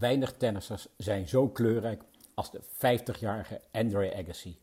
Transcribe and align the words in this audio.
Weinig 0.00 0.32
tennissers 0.32 0.86
zijn 0.96 1.28
zo 1.28 1.48
kleurrijk 1.48 2.02
als 2.34 2.50
de 2.50 2.60
50-jarige 2.62 3.60
Andre 3.70 4.14
Agassi. 4.16 4.58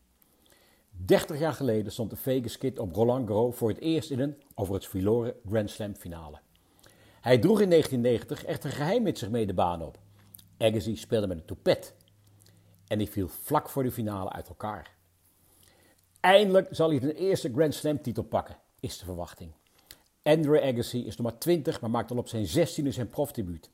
30 0.90 1.38
jaar 1.38 1.52
geleden 1.52 1.92
stond 1.92 2.10
de 2.10 2.16
Vegas 2.16 2.58
Kid 2.58 2.78
op 2.78 2.94
Roland 2.94 3.28
Garros 3.28 3.56
voor 3.56 3.68
het 3.68 3.80
eerst 3.80 4.10
in 4.10 4.20
een 4.20 4.42
over 4.54 4.74
het 4.74 4.86
verloren 4.86 5.34
Grand 5.48 5.70
Slam 5.70 5.94
finale. 5.94 6.38
Hij 7.20 7.38
droeg 7.38 7.60
in 7.60 7.70
1990 7.70 8.44
echter 8.44 8.70
geheim 8.70 9.02
met 9.02 9.18
zich 9.18 9.30
mee 9.30 9.46
de 9.46 9.54
baan 9.54 9.82
op. 9.82 9.98
Agassi 10.58 10.96
speelde 10.96 11.26
met 11.26 11.36
een 11.36 11.44
toepet 11.44 11.94
en 12.86 12.98
die 12.98 13.10
viel 13.10 13.28
vlak 13.28 13.68
voor 13.68 13.82
de 13.82 13.92
finale 13.92 14.30
uit 14.30 14.48
elkaar. 14.48 14.94
Eindelijk 16.20 16.68
zal 16.70 16.90
hij 16.90 16.98
de 16.98 17.14
eerste 17.14 17.52
Grand 17.52 17.74
Slam 17.74 18.02
titel 18.02 18.22
pakken, 18.22 18.56
is 18.80 18.98
de 18.98 19.04
verwachting. 19.04 19.50
Andre 20.22 20.62
Agassi 20.62 21.06
is 21.06 21.16
nog 21.16 21.26
maar 21.30 21.38
20, 21.38 21.80
maar 21.80 21.90
maakt 21.90 22.10
al 22.10 22.16
op 22.16 22.28
zijn 22.28 22.46
16e 22.46 22.88
zijn 22.88 23.08
profdebuut. 23.08 23.70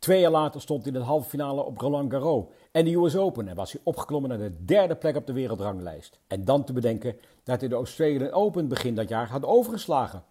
Twee 0.00 0.20
jaar 0.20 0.30
later 0.30 0.60
stond 0.60 0.84
hij 0.84 0.92
in 0.92 0.98
de 0.98 1.04
halve 1.04 1.28
finale 1.28 1.64
op 1.64 1.78
Roland 1.78 2.12
Garros 2.12 2.44
en 2.70 2.84
de 2.84 2.94
US 2.94 3.16
Open 3.16 3.48
en 3.48 3.54
was 3.56 3.72
hij 3.72 3.80
opgeklommen 3.84 4.30
naar 4.30 4.38
de 4.38 4.64
derde 4.64 4.96
plek 4.96 5.16
op 5.16 5.26
de 5.26 5.32
wereldranglijst. 5.32 6.18
En 6.26 6.44
dan 6.44 6.64
te 6.64 6.72
bedenken 6.72 7.16
dat 7.42 7.60
hij 7.60 7.68
de 7.68 7.74
Australian 7.74 8.30
Open 8.30 8.68
begin 8.68 8.94
dat 8.94 9.08
jaar 9.08 9.28
had 9.28 9.44
overgeslagen, 9.44 10.24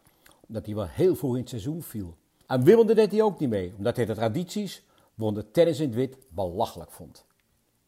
omdat 0.47 0.65
hij 0.65 0.75
wel 0.75 0.87
heel 0.87 1.15
vroeg 1.15 1.33
in 1.33 1.39
het 1.39 1.49
seizoen 1.49 1.81
viel. 1.81 2.15
Aan 2.45 2.63
Wimbledon 2.63 2.95
deed 2.95 3.11
hij 3.11 3.21
ook 3.21 3.39
niet 3.39 3.49
mee, 3.49 3.73
omdat 3.77 3.95
hij 3.95 4.05
de 4.05 4.13
tradities, 4.13 4.83
de 5.15 5.51
tennis 5.51 5.79
in 5.79 5.87
het 5.87 5.95
wit, 5.95 6.17
belachelijk 6.29 6.91
vond. 6.91 7.25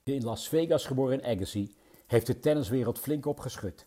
De 0.04 0.14
in 0.14 0.24
Las 0.24 0.48
Vegas 0.48 0.86
geboren 0.86 1.24
Agassi 1.24 1.76
heeft 2.08 2.28
de 2.28 2.40
tenniswereld 2.40 3.00
flink 3.00 3.26
opgeschud. 3.26 3.86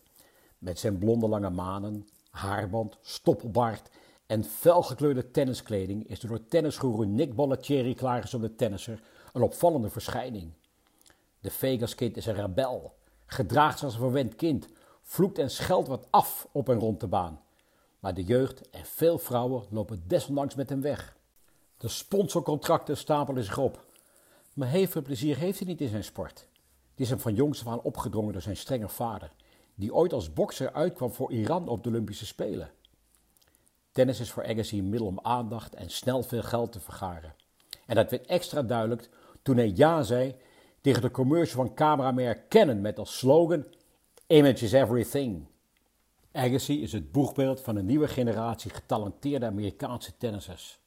Met 0.57 0.79
zijn 0.79 0.97
blonde 0.97 1.27
lange 1.27 1.49
manen, 1.49 2.07
haarband, 2.29 2.97
stoppelbaard 3.01 3.89
en 4.25 4.43
felgekleurde 4.43 5.31
tenniskleding 5.31 6.07
is 6.07 6.19
door 6.19 6.47
tennisgoeroe 6.47 7.05
Nick 7.05 7.35
Bollettieri 7.35 7.95
klaargezonde 7.95 8.55
tennisser 8.55 9.01
een 9.33 9.41
opvallende 9.41 9.89
verschijning. 9.89 10.51
De 11.39 11.51
Vegas 11.51 11.95
Kid 11.95 12.17
is 12.17 12.25
een 12.25 12.35
rebel, 12.35 12.95
gedraagt 13.25 13.83
als 13.83 13.93
een 13.93 13.99
verwend 13.99 14.35
kind, 14.35 14.67
vloekt 15.01 15.37
en 15.37 15.49
scheldt 15.49 15.87
wat 15.87 16.07
af 16.09 16.47
op 16.51 16.69
en 16.69 16.79
rond 16.79 16.99
de 16.99 17.07
baan. 17.07 17.41
Maar 17.99 18.13
de 18.13 18.23
jeugd 18.23 18.69
en 18.69 18.85
veel 18.85 19.17
vrouwen 19.17 19.63
lopen 19.69 20.03
desondanks 20.07 20.55
met 20.55 20.69
hem 20.69 20.81
weg. 20.81 21.17
De 21.77 21.87
sponsorcontracten 21.87 22.97
stapelen 22.97 23.43
zich 23.43 23.57
op. 23.57 23.85
Maar 24.53 24.67
heel 24.67 25.01
plezier 25.01 25.37
heeft 25.37 25.59
hij 25.59 25.67
niet 25.67 25.81
in 25.81 25.89
zijn 25.89 26.03
sport. 26.03 26.47
Het 26.91 26.99
is 26.99 27.09
hem 27.09 27.19
van 27.19 27.33
jongs 27.33 27.59
af 27.59 27.67
aan 27.67 27.81
opgedrongen 27.81 28.33
door 28.33 28.41
zijn 28.41 28.57
strenge 28.57 28.89
vader, 28.89 29.31
die 29.75 29.93
ooit 29.93 30.13
als 30.13 30.33
bokser 30.33 30.73
uitkwam 30.73 31.11
voor 31.11 31.31
Iran 31.31 31.67
op 31.67 31.83
de 31.83 31.89
Olympische 31.89 32.25
Spelen. 32.25 32.71
Tennis 33.95 34.19
is 34.19 34.31
voor 34.31 34.45
Agassi 34.45 34.79
een 34.79 34.89
middel 34.89 35.07
om 35.07 35.19
aandacht 35.21 35.75
en 35.75 35.89
snel 35.89 36.23
veel 36.23 36.41
geld 36.41 36.71
te 36.71 36.79
vergaren. 36.79 37.33
En 37.85 37.95
dat 37.95 38.09
werd 38.09 38.25
extra 38.25 38.61
duidelijk 38.61 39.09
toen 39.41 39.57
hij 39.57 39.71
ja 39.75 40.03
zei 40.03 40.35
tegen 40.81 41.01
de 41.01 41.11
commercial 41.11 41.65
van 41.65 41.75
cameramerk 41.75 42.49
Canon 42.49 42.81
met 42.81 42.99
als 42.99 43.17
slogan 43.17 43.65
Image 44.27 44.65
is 44.65 44.71
everything. 44.71 45.45
Agassi 46.31 46.81
is 46.81 46.91
het 46.91 47.11
boegbeeld 47.11 47.61
van 47.61 47.75
een 47.75 47.85
nieuwe 47.85 48.07
generatie 48.07 48.71
getalenteerde 48.71 49.45
Amerikaanse 49.45 50.17
tennissers. 50.17 50.79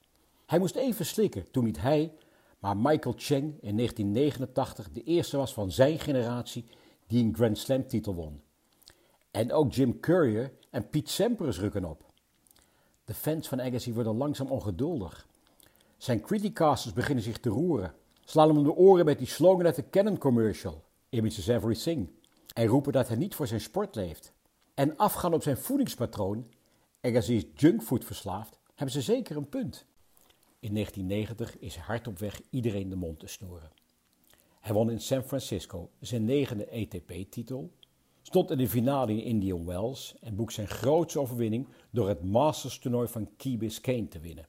Hij 0.46 0.58
moest 0.58 0.76
even 0.76 1.06
slikken 1.06 1.50
toen 1.50 1.64
niet 1.64 1.80
hij, 1.80 2.12
maar 2.58 2.76
Michael 2.76 3.14
Cheng 3.16 3.44
in 3.60 3.76
1989 3.76 4.90
de 4.90 5.02
eerste 5.02 5.36
was 5.36 5.52
van 5.52 5.70
zijn 5.70 5.98
generatie 5.98 6.64
die 7.06 7.24
een 7.24 7.34
Grand 7.34 7.58
Slam 7.58 7.86
titel 7.86 8.14
won. 8.14 8.42
En 9.30 9.52
ook 9.52 9.72
Jim 9.72 10.00
Courier 10.00 10.52
en 10.70 10.88
Pete 10.88 11.10
Sampras 11.10 11.58
rukken 11.58 11.84
op. 11.84 12.07
De 13.08 13.14
fans 13.14 13.48
van 13.48 13.60
Agassi 13.60 13.92
worden 13.92 14.16
langzaam 14.16 14.50
ongeduldig. 14.50 15.26
Zijn 15.96 16.20
criticasters 16.20 16.94
beginnen 16.94 17.24
zich 17.24 17.38
te 17.38 17.48
roeren, 17.48 17.94
slaan 18.24 18.48
hem 18.48 18.56
om 18.56 18.64
de 18.64 18.74
oren 18.74 19.04
met 19.04 19.18
die 19.18 19.26
slogan 19.26 19.66
uit 19.66 19.74
de 19.74 19.90
Canon 19.90 20.18
commercial, 20.18 20.84
Image 21.08 21.38
is 21.38 21.46
everything, 21.46 22.10
en 22.54 22.66
roepen 22.66 22.92
dat 22.92 23.08
hij 23.08 23.16
niet 23.16 23.34
voor 23.34 23.46
zijn 23.46 23.60
sport 23.60 23.94
leeft. 23.94 24.32
En 24.74 24.96
afgaan 24.96 25.34
op 25.34 25.42
zijn 25.42 25.56
voedingspatroon, 25.56 26.46
Agassi 27.00 27.36
is 27.36 27.44
junkfood 27.54 28.04
verslaafd, 28.04 28.58
hebben 28.74 28.94
ze 28.94 29.00
zeker 29.00 29.36
een 29.36 29.48
punt. 29.48 29.84
In 30.58 30.74
1990 30.74 31.58
is 31.58 31.74
hij 31.74 31.84
hard 31.84 32.06
op 32.06 32.18
weg 32.18 32.40
iedereen 32.50 32.88
de 32.88 32.96
mond 32.96 33.18
te 33.18 33.26
snoeren. 33.26 33.70
Hij 34.60 34.72
won 34.72 34.90
in 34.90 35.00
San 35.00 35.22
Francisco 35.22 35.90
zijn 36.00 36.24
negende 36.24 36.70
ATP-titel, 36.70 37.72
stond 38.28 38.50
in 38.50 38.58
de 38.58 38.68
finale 38.68 39.12
in 39.12 39.22
Indian 39.22 39.66
Wells 39.66 40.14
en 40.20 40.36
boek 40.36 40.50
zijn 40.50 40.68
grootste 40.68 41.20
overwinning 41.20 41.68
door 41.90 42.08
het 42.08 42.24
Masters-toernooi 42.24 43.08
van 43.08 43.28
Key 43.36 43.56
Biscayne 43.56 44.08
te 44.08 44.18
winnen. 44.20 44.48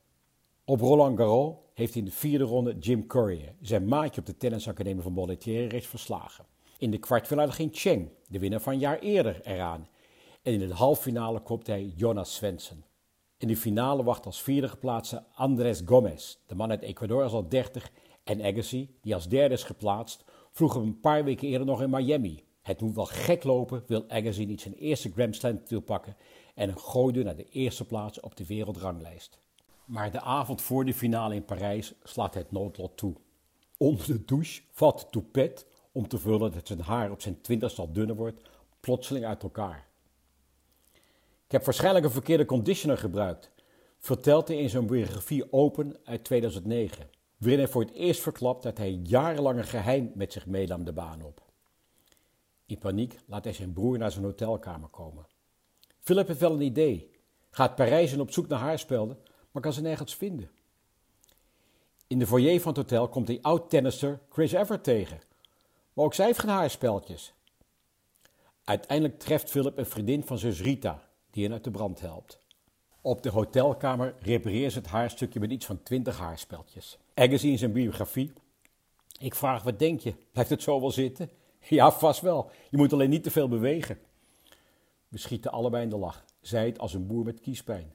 Op 0.65 0.79
Roland 0.79 1.17
Garros 1.17 1.55
heeft 1.73 1.93
hij 1.93 2.01
in 2.01 2.07
de 2.07 2.15
vierde 2.15 2.43
ronde 2.43 2.77
Jim 2.77 3.07
Courier, 3.07 3.53
zijn 3.61 3.87
maatje 3.87 4.21
op 4.21 4.27
de 4.27 4.37
tennisacademie 4.37 5.03
van 5.03 5.13
Bollettieri, 5.13 5.67
rechts 5.67 5.87
verslagen. 5.87 6.45
In 6.77 6.91
de 6.91 6.97
kwartfinale 6.97 7.51
ging 7.51 7.69
Cheng, 7.73 8.09
de 8.27 8.39
winnaar 8.39 8.61
van 8.61 8.73
een 8.73 8.79
jaar 8.79 8.99
eerder, 8.99 9.41
eraan. 9.43 9.87
En 10.41 10.53
in 10.53 10.59
de 10.59 10.73
halffinale 10.73 11.39
kopte 11.39 11.71
hij 11.71 11.93
Jonas 11.95 12.35
Svensson. 12.35 12.83
In 13.37 13.47
de 13.47 13.57
finale 13.57 14.03
wacht 14.03 14.25
als 14.25 14.41
vierde 14.41 14.67
geplaatste 14.67 15.23
Andres 15.33 15.81
Gomez. 15.85 16.37
De 16.45 16.55
man 16.55 16.69
uit 16.69 16.81
Ecuador 16.81 17.25
is 17.25 17.31
al 17.31 17.49
30 17.49 17.91
en 18.23 18.41
Agassi, 18.41 18.97
die 19.01 19.13
als 19.13 19.27
derde 19.27 19.53
is 19.53 19.63
geplaatst, 19.63 20.25
vroeg 20.51 20.73
hem 20.73 20.83
een 20.83 20.99
paar 20.99 21.23
weken 21.23 21.47
eerder 21.47 21.67
nog 21.67 21.81
in 21.81 21.89
Miami. 21.89 22.47
Het 22.61 22.81
moet 22.81 22.95
wel 22.95 23.05
gek 23.05 23.43
lopen, 23.43 23.83
wil 23.87 24.05
Agassi 24.07 24.45
niet 24.45 24.61
zijn 24.61 24.73
eerste 24.73 25.11
Grand 25.11 25.35
Slam 25.35 25.57
titel 25.57 25.79
pakken 25.79 26.15
en 26.55 26.69
een 26.69 26.79
gooi 26.79 27.23
naar 27.23 27.35
de 27.35 27.49
eerste 27.49 27.85
plaats 27.85 28.19
op 28.19 28.35
de 28.35 28.45
wereldranglijst. 28.45 29.39
Maar 29.85 30.11
de 30.11 30.21
avond 30.21 30.61
voor 30.61 30.85
de 30.85 30.93
finale 30.93 31.35
in 31.35 31.45
Parijs 31.45 31.93
slaat 32.03 32.33
het 32.33 32.51
noodlot 32.51 32.97
toe. 32.97 33.15
Onder 33.77 34.05
de 34.07 34.25
douche 34.25 34.61
valt 34.71 34.99
de 34.99 35.05
toupet, 35.09 35.65
om 35.91 36.07
te 36.07 36.17
vullen 36.17 36.51
dat 36.51 36.67
zijn 36.67 36.81
haar 36.81 37.11
op 37.11 37.21
zijn 37.21 37.41
twintigste 37.41 37.81
al 37.81 37.91
dunner 37.91 38.15
wordt, 38.15 38.41
plotseling 38.79 39.25
uit 39.25 39.43
elkaar. 39.43 39.87
Ik 41.45 41.51
heb 41.51 41.65
waarschijnlijk 41.65 42.05
een 42.05 42.11
verkeerde 42.11 42.45
conditioner 42.45 42.97
gebruikt, 42.97 43.51
vertelt 43.97 44.47
hij 44.47 44.57
in 44.57 44.69
zijn 44.69 44.87
biografie 44.87 45.53
Open 45.53 45.97
uit 46.03 46.23
2009, 46.23 47.09
waarin 47.37 47.59
hij 47.59 47.67
voor 47.67 47.81
het 47.81 47.93
eerst 47.93 48.21
verklapt 48.21 48.63
dat 48.63 48.77
hij 48.77 48.99
jarenlang 49.03 49.57
een 49.57 49.63
geheim 49.63 50.11
met 50.15 50.33
zich 50.33 50.45
meenam 50.45 50.83
de 50.83 50.93
baan 50.93 51.21
op. 51.21 51.48
In 52.69 52.77
paniek 52.77 53.15
laat 53.25 53.43
hij 53.43 53.53
zijn 53.53 53.73
broer 53.73 53.97
naar 53.97 54.11
zijn 54.11 54.23
hotelkamer 54.23 54.89
komen. 54.89 55.25
Philip 55.99 56.27
heeft 56.27 56.39
wel 56.39 56.53
een 56.53 56.61
idee, 56.61 57.11
gaat 57.49 57.75
Parijs 57.75 58.13
en 58.13 58.19
op 58.19 58.31
zoek 58.31 58.47
naar 58.47 58.59
haarspelden, 58.59 59.17
maar 59.51 59.61
kan 59.61 59.73
ze 59.73 59.81
nergens 59.81 60.15
vinden. 60.15 60.51
In 62.07 62.19
de 62.19 62.27
foyer 62.27 62.61
van 62.61 62.73
het 62.73 62.81
hotel 62.81 63.07
komt 63.07 63.27
hij 63.27 63.39
oud-tennisser 63.41 64.19
Chris 64.29 64.51
Evert 64.51 64.83
tegen, 64.83 65.19
maar 65.93 66.05
ook 66.05 66.13
zij 66.13 66.25
heeft 66.25 66.39
geen 66.39 66.49
haarspeltjes. 66.49 67.33
Uiteindelijk 68.63 69.19
treft 69.19 69.49
Philip 69.49 69.77
een 69.77 69.85
vriendin 69.85 70.23
van 70.23 70.37
zus 70.37 70.61
Rita, 70.61 71.09
die 71.31 71.43
hen 71.43 71.53
uit 71.53 71.63
de 71.63 71.71
brand 71.71 71.99
helpt. 71.99 72.39
Op 73.01 73.23
de 73.23 73.29
hotelkamer 73.29 74.15
repareert 74.19 74.71
ze 74.71 74.77
het 74.77 74.87
haarstukje 74.87 75.39
met 75.39 75.51
iets 75.51 75.65
van 75.65 75.83
twintig 75.83 76.17
haarspeltjes. 76.17 76.97
Agassi 77.13 77.51
in 77.51 77.57
zijn 77.57 77.71
biografie. 77.71 78.33
Ik 79.19 79.35
vraag, 79.35 79.63
wat 79.63 79.79
denk 79.79 79.99
je? 79.99 80.13
Blijft 80.31 80.49
het 80.49 80.63
zo 80.63 80.79
wel 80.79 80.91
zitten? 80.91 81.38
Ja, 81.67 81.91
vast 81.91 82.21
wel. 82.21 82.51
Je 82.69 82.77
moet 82.77 82.93
alleen 82.93 83.09
niet 83.09 83.23
te 83.23 83.31
veel 83.31 83.47
bewegen. 83.47 83.99
We 85.07 85.17
schieten 85.17 85.51
allebei 85.51 85.83
in 85.83 85.89
de 85.89 85.97
lach. 85.97 86.25
Zij 86.41 86.65
het 86.65 86.79
als 86.79 86.93
een 86.93 87.07
boer 87.07 87.25
met 87.25 87.39
kiespijn. 87.39 87.93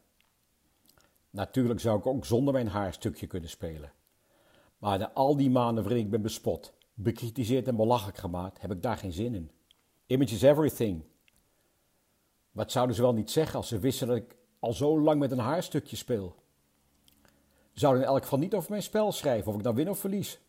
Natuurlijk 1.30 1.80
zou 1.80 1.98
ik 1.98 2.06
ook 2.06 2.26
zonder 2.26 2.52
mijn 2.52 2.68
haarstukje 2.68 3.26
kunnen 3.26 3.50
spelen. 3.50 3.92
Maar 4.78 4.98
na 4.98 5.12
al 5.12 5.36
die 5.36 5.50
maanden 5.50 5.84
waarin 5.84 6.04
ik 6.04 6.10
ben 6.10 6.22
bespot, 6.22 6.74
bekritiseerd 6.94 7.68
en 7.68 7.76
belachelijk 7.76 8.18
gemaakt, 8.18 8.60
heb 8.60 8.70
ik 8.70 8.82
daar 8.82 8.96
geen 8.96 9.12
zin 9.12 9.34
in. 9.34 9.50
Image 10.06 10.34
is 10.34 10.42
everything. 10.42 11.04
Wat 12.50 12.72
zouden 12.72 12.96
ze 12.96 13.02
wel 13.02 13.12
niet 13.12 13.30
zeggen 13.30 13.56
als 13.56 13.68
ze 13.68 13.78
wisten 13.78 14.06
dat 14.06 14.16
ik 14.16 14.36
al 14.58 14.72
zo 14.72 15.00
lang 15.00 15.20
met 15.20 15.30
een 15.30 15.38
haarstukje 15.38 15.96
speel? 15.96 16.34
Ze 17.72 17.80
zouden 17.80 18.02
in 18.02 18.08
elk 18.08 18.22
geval 18.22 18.38
niet 18.38 18.54
over 18.54 18.70
mijn 18.70 18.82
spel 18.82 19.12
schrijven, 19.12 19.50
of 19.50 19.56
ik 19.56 19.62
dan 19.62 19.74
win 19.74 19.90
of 19.90 19.98
verlies. 19.98 20.40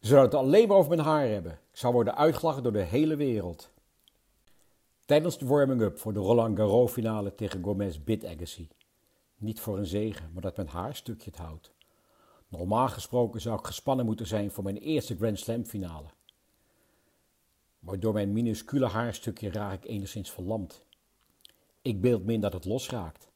Ze 0.00 0.06
zouden 0.06 0.38
het 0.38 0.46
alleen 0.46 0.68
maar 0.68 0.76
over 0.76 0.90
mijn 0.90 1.08
haar 1.08 1.28
hebben. 1.28 1.52
Ik 1.52 1.76
zou 1.76 1.92
worden 1.92 2.16
uitgelachen 2.16 2.62
door 2.62 2.72
de 2.72 2.82
hele 2.82 3.16
wereld. 3.16 3.70
Tijdens 5.04 5.38
de 5.38 5.46
warming-up 5.46 5.98
voor 5.98 6.12
de 6.12 6.18
Roland 6.18 6.56
Garros 6.56 6.92
finale 6.92 7.34
tegen 7.34 7.62
Gomez 7.62 7.98
bid 7.98 8.24
Agassi. 8.24 8.68
Niet 9.36 9.60
voor 9.60 9.78
een 9.78 9.86
zegen, 9.86 10.30
maar 10.32 10.42
dat 10.42 10.56
mijn 10.56 10.68
haarstukje 10.68 11.30
het 11.30 11.38
houdt. 11.38 11.72
Normaal 12.48 12.88
gesproken 12.88 13.40
zou 13.40 13.58
ik 13.58 13.66
gespannen 13.66 14.06
moeten 14.06 14.26
zijn 14.26 14.50
voor 14.50 14.64
mijn 14.64 14.76
eerste 14.76 15.16
Grand 15.16 15.38
Slam 15.38 15.64
finale. 15.64 16.08
Maar 17.78 18.00
door 18.00 18.12
mijn 18.12 18.32
minuscule 18.32 18.86
haarstukje 18.86 19.50
raak 19.50 19.84
ik 19.84 19.90
enigszins 19.90 20.30
verlamd. 20.30 20.86
Ik 21.82 22.00
beeld 22.00 22.24
me 22.24 22.32
in 22.32 22.40
dat 22.40 22.52
het 22.52 22.64
losraakt. 22.64 23.28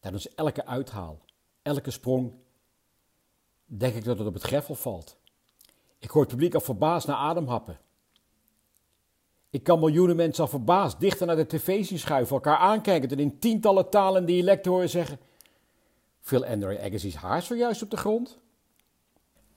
Tijdens 0.00 0.34
elke 0.34 0.66
uithaal, 0.66 1.20
elke 1.62 1.90
sprong, 1.90 2.32
denk 3.64 3.94
ik 3.94 4.04
dat 4.04 4.18
het 4.18 4.26
op 4.26 4.34
het 4.34 4.42
greffel 4.42 4.74
valt. 4.74 5.22
Ik 6.04 6.10
hoor 6.10 6.22
het 6.22 6.30
publiek 6.30 6.54
al 6.54 6.60
verbaasd 6.60 7.06
naar 7.06 7.16
adem 7.16 7.46
happen. 7.46 7.78
Ik 9.50 9.62
kan 9.62 9.78
miljoenen 9.78 10.16
mensen 10.16 10.44
al 10.44 10.50
verbaasd 10.50 11.00
dichter 11.00 11.26
naar 11.26 11.36
de 11.36 11.46
tv 11.46 11.84
zien 11.84 11.98
schuiven, 11.98 12.34
elkaar 12.34 12.56
aankijken 12.56 13.10
en 13.10 13.18
in 13.18 13.38
tientallen 13.38 13.90
talen 13.90 14.26
dialecten 14.26 14.72
horen 14.72 14.90
zeggen: 14.90 15.18
Viel 16.20 16.46
Andre 16.46 16.80
Agassi's 16.80 17.14
haar 17.14 17.42
zojuist 17.42 17.82
op 17.82 17.90
de 17.90 17.96
grond? 17.96 18.38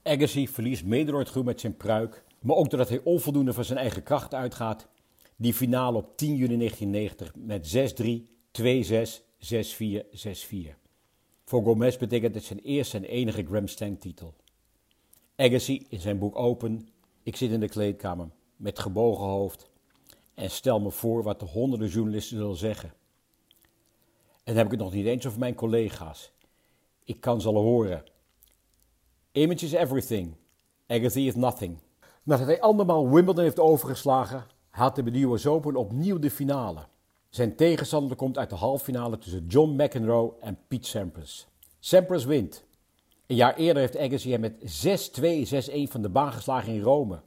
Agassi 0.04 0.48
verliest 0.48 0.86
mede 0.86 1.12
door 1.12 1.20
het 1.20 1.30
groen 1.30 1.46
met 1.46 1.60
zijn 1.60 1.78
pruik, 1.78 2.24
maar 2.40 2.56
ook 2.56 2.70
doordat 2.70 2.90
hij 2.90 3.02
onvoldoende 3.04 3.54
van 3.54 3.66
zijn 3.66 3.80
eigen 3.80 4.04
kracht 4.04 4.34
uitgaat, 4.34 4.88
die 5.36 5.54
finale 5.54 5.98
op 5.98 6.18
10 6.18 6.36
juni 6.36 6.58
1990 6.58 7.34
met 7.36 7.76
6-3, 8.02 8.28
2-6, 8.62 9.22
6-4, 9.92 10.74
6-4. 10.74 10.76
Voor 11.46 11.64
Gomez 11.64 11.98
betekent 11.98 12.36
het 12.36 12.44
zijn 12.44 12.60
eerste 12.60 12.98
en 12.98 13.04
enige 13.04 13.46
Grand 13.46 13.70
Slam 13.70 13.98
titel. 14.00 14.36
Agassi 15.40 15.86
in 15.90 16.00
zijn 16.00 16.18
boek 16.18 16.36
Open, 16.36 16.90
ik 17.24 17.36
zit 17.36 17.52
in 17.52 17.60
de 17.60 17.70
kleedkamer 17.70 18.30
met 18.56 18.80
gebogen 18.80 19.26
hoofd 19.26 19.70
en 20.34 20.50
stel 20.50 20.80
me 20.80 20.92
voor 20.92 21.24
wat 21.24 21.40
de 21.40 21.46
honderden 21.46 21.88
journalisten 21.88 22.38
zullen 22.38 22.58
zeggen. 22.58 22.94
En 24.44 24.44
dan 24.44 24.56
heb 24.56 24.66
ik 24.66 24.72
het 24.72 24.80
nog 24.80 24.94
niet 24.94 25.06
eens 25.06 25.28
over 25.28 25.40
mijn 25.40 25.56
collega's. 25.56 26.32
Ik 27.04 27.22
kan 27.22 27.42
ze 27.42 27.48
al 27.48 27.56
horen. 27.56 28.04
Image 29.32 29.66
is 29.66 29.72
everything. 29.72 30.36
Agassi 30.88 31.28
is 31.28 31.36
nothing. 31.36 31.78
Nadat 32.24 32.48
hij 32.48 32.62
andermaal 32.62 33.10
Wimbledon 33.10 33.44
heeft 33.44 33.60
overgeslagen, 33.60 34.46
haalt 34.70 34.96
de 34.96 35.22
US 35.22 35.46
Open 35.46 35.76
opnieuw 35.76 36.20
de 36.20 36.32
finale. 36.32 36.88
Zijn 37.30 37.56
tegenstander 37.56 38.18
komt 38.18 38.38
uit 38.38 38.50
de 38.50 38.56
halffinale 38.56 39.18
tussen 39.18 39.46
John 39.48 39.84
McEnroe 39.84 40.34
en 40.40 40.58
Pete 40.68 40.88
Sampras. 40.88 41.48
Sampras 41.80 42.26
wint. 42.26 42.67
Een 43.28 43.36
jaar 43.36 43.56
eerder 43.56 43.82
heeft 43.82 43.98
Agassi 43.98 44.32
hem 44.32 44.40
met 44.40 44.54
6-2, 45.64 45.88
6-1 45.88 45.92
van 45.92 46.02
de 46.02 46.10
baan 46.10 46.34
geslagen 46.34 46.74
in 46.74 46.82
Rome. 46.82 47.22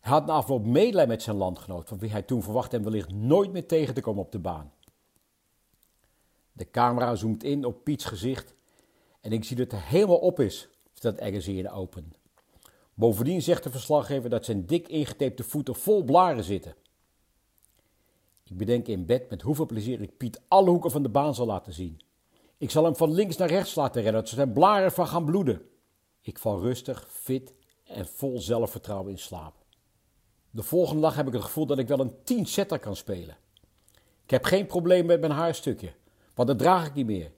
Hij 0.00 0.12
had 0.12 0.26
na 0.26 0.32
afloop 0.32 0.64
medelijden 0.66 1.08
met 1.08 1.22
zijn 1.22 1.36
landgenoot, 1.36 1.88
van 1.88 1.98
wie 1.98 2.10
hij 2.10 2.22
toen 2.22 2.42
verwachtte 2.42 2.76
hem 2.76 2.84
wellicht 2.84 3.12
nooit 3.12 3.52
meer 3.52 3.66
tegen 3.66 3.94
te 3.94 4.00
komen 4.00 4.22
op 4.22 4.32
de 4.32 4.38
baan. 4.38 4.72
De 6.52 6.70
camera 6.70 7.14
zoomt 7.14 7.44
in 7.44 7.64
op 7.64 7.84
Piets 7.84 8.04
gezicht 8.04 8.54
en 9.20 9.32
ik 9.32 9.44
zie 9.44 9.56
dat 9.56 9.70
hij 9.70 9.80
helemaal 9.80 10.18
op 10.18 10.40
is, 10.40 10.68
vertelt 10.92 11.20
Agassi 11.20 11.58
in 11.58 11.70
Open. 11.70 12.12
Bovendien 12.94 13.42
zegt 13.42 13.62
de 13.62 13.70
verslaggever 13.70 14.30
dat 14.30 14.44
zijn 14.44 14.66
dik 14.66 14.88
ingetapte 14.88 15.44
voeten 15.44 15.74
vol 15.74 16.02
blaren 16.04 16.44
zitten. 16.44 16.74
Ik 18.44 18.56
bedenk 18.56 18.86
in 18.86 19.06
bed 19.06 19.30
met 19.30 19.42
hoeveel 19.42 19.66
plezier 19.66 20.00
ik 20.00 20.16
Piet 20.16 20.40
alle 20.48 20.70
hoeken 20.70 20.90
van 20.90 21.02
de 21.02 21.08
baan 21.08 21.34
zal 21.34 21.46
laten 21.46 21.72
zien. 21.72 22.00
Ik 22.62 22.70
zal 22.70 22.84
hem 22.84 22.96
van 22.96 23.12
links 23.12 23.36
naar 23.36 23.48
rechts 23.48 23.74
laten 23.74 24.02
rennen, 24.02 24.20
dat 24.20 24.30
zijn 24.30 24.52
blaren 24.52 24.92
van 24.92 25.06
gaan 25.06 25.24
bloeden. 25.24 25.62
Ik 26.20 26.38
val 26.38 26.60
rustig, 26.60 27.06
fit 27.10 27.54
en 27.84 28.06
vol 28.06 28.38
zelfvertrouwen 28.40 29.10
in 29.10 29.18
slaap. 29.18 29.54
De 30.50 30.62
volgende 30.62 31.02
dag 31.02 31.14
heb 31.14 31.26
ik 31.26 31.32
het 31.32 31.42
gevoel 31.42 31.66
dat 31.66 31.78
ik 31.78 31.88
wel 31.88 32.00
een 32.00 32.14
10 32.24 32.46
setter 32.46 32.78
kan 32.78 32.96
spelen. 32.96 33.36
Ik 34.24 34.30
heb 34.30 34.44
geen 34.44 34.66
probleem 34.66 35.06
met 35.06 35.20
mijn 35.20 35.32
haarstukje, 35.32 35.92
want 36.34 36.48
dat 36.48 36.58
draag 36.58 36.86
ik 36.86 36.94
niet 36.94 37.06
meer. 37.06 37.32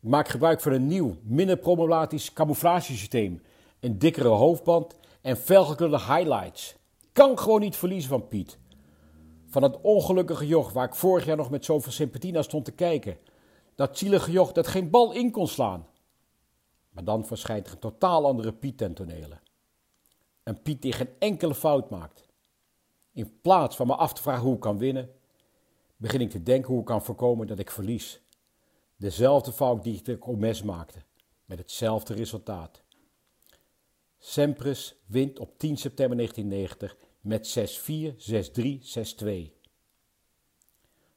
Ik 0.00 0.08
maak 0.08 0.28
gebruik 0.28 0.60
van 0.60 0.72
een 0.72 0.86
nieuw, 0.86 1.16
minder 1.22 1.56
problematisch 1.56 2.32
camouflagesysteem, 2.32 3.42
een 3.80 3.98
dikkere 3.98 4.28
hoofdband 4.28 4.96
en 5.20 5.36
felgekleurde 5.36 6.00
highlights. 6.00 6.74
Kan 7.12 7.38
gewoon 7.38 7.60
niet 7.60 7.76
verliezen 7.76 8.10
van 8.10 8.28
Piet. 8.28 8.58
Van 9.46 9.62
het 9.62 9.80
ongelukkige 9.80 10.46
joch 10.46 10.72
waar 10.72 10.86
ik 10.86 10.94
vorig 10.94 11.24
jaar 11.24 11.36
nog 11.36 11.50
met 11.50 11.64
zoveel 11.64 11.92
sympathie 11.92 12.32
naar 12.32 12.44
stond 12.44 12.64
te 12.64 12.72
kijken. 12.72 13.16
Dat 13.74 13.98
zielige 13.98 14.30
joch 14.30 14.52
dat 14.52 14.66
geen 14.66 14.90
bal 14.90 15.12
in 15.12 15.30
kon 15.30 15.48
slaan. 15.48 15.86
Maar 16.90 17.04
dan 17.04 17.26
verschijnt 17.26 17.66
er 17.66 17.72
een 17.72 17.78
totaal 17.78 18.26
andere 18.26 18.52
Piet 18.52 18.78
ten 18.78 18.94
tonele. 18.94 19.38
Een 20.42 20.62
Piet 20.62 20.82
die 20.82 20.92
geen 20.92 21.10
enkele 21.18 21.54
fout 21.54 21.90
maakt. 21.90 22.24
In 23.12 23.40
plaats 23.40 23.76
van 23.76 23.86
me 23.86 23.94
af 23.94 24.12
te 24.12 24.22
vragen 24.22 24.44
hoe 24.44 24.54
ik 24.54 24.60
kan 24.60 24.78
winnen, 24.78 25.10
begin 25.96 26.20
ik 26.20 26.30
te 26.30 26.42
denken 26.42 26.70
hoe 26.70 26.80
ik 26.80 26.86
kan 26.86 27.04
voorkomen 27.04 27.46
dat 27.46 27.58
ik 27.58 27.70
verlies. 27.70 28.20
Dezelfde 28.96 29.52
fout 29.52 29.82
die 29.82 29.96
ik 29.96 30.04
de 30.04 30.18
Comes 30.18 30.62
maakte, 30.62 30.98
met 31.44 31.58
hetzelfde 31.58 32.14
resultaat. 32.14 32.82
Sempres 34.18 34.96
wint 35.06 35.38
op 35.38 35.58
10 35.58 35.76
september 35.76 36.16
1990 36.16 36.96
met 37.20 37.48
6-4, 37.48 38.14
6-3, 38.60 39.50
6-2. 39.50 39.63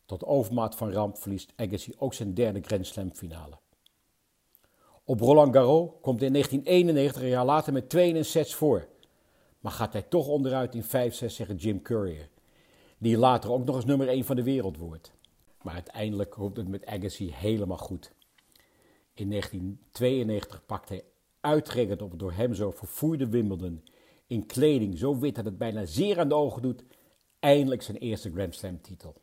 Tot 0.07 0.25
overmaat 0.25 0.75
van 0.75 0.91
ramp 0.91 1.17
verliest 1.17 1.53
Agassi 1.55 1.93
ook 1.97 2.13
zijn 2.13 2.33
derde 2.33 2.61
Grand 2.61 2.87
Slam 2.87 3.11
finale. 3.11 3.57
Op 5.03 5.19
Roland 5.19 5.53
Garros 5.53 5.89
komt 6.01 6.19
hij 6.19 6.27
in 6.27 6.33
1991, 6.33 7.21
een 7.21 7.27
jaar 7.27 7.45
later, 7.45 7.73
met 7.73 7.89
2 7.89 8.23
sets 8.23 8.55
voor. 8.55 8.87
Maar 9.59 9.71
gaat 9.71 9.93
hij 9.93 10.01
toch 10.01 10.27
onderuit 10.27 10.75
in 10.75 10.83
5-6 10.83 10.87
tegen 11.35 11.55
Jim 11.55 11.81
Courier, 11.81 12.29
die 12.97 13.17
later 13.17 13.51
ook 13.51 13.65
nog 13.65 13.75
eens 13.75 13.85
nummer 13.85 14.07
1 14.07 14.25
van 14.25 14.35
de 14.35 14.43
wereld 14.43 14.77
wordt. 14.77 15.11
Maar 15.61 15.73
uiteindelijk 15.73 16.29
komt 16.29 16.57
het 16.57 16.67
met 16.67 16.85
Agassi 16.85 17.31
helemaal 17.31 17.77
goed. 17.77 18.11
In 19.13 19.29
1992 19.29 20.65
pakt 20.65 20.89
hij 20.89 21.03
uitgerekend 21.39 22.01
op 22.01 22.09
het 22.09 22.19
door 22.19 22.33
hem 22.33 22.53
zo 22.53 22.71
vervoerde 22.71 23.29
Wimbledon 23.29 23.83
in 24.27 24.45
kleding 24.45 24.97
zo 24.97 25.19
wit 25.19 25.35
dat 25.35 25.45
het 25.45 25.57
bijna 25.57 25.85
zeer 25.85 26.19
aan 26.19 26.29
de 26.29 26.35
ogen 26.35 26.61
doet, 26.61 26.83
eindelijk 27.39 27.81
zijn 27.81 27.97
eerste 27.97 28.31
Grand 28.31 28.55
Slam 28.55 28.81
titel. 28.81 29.15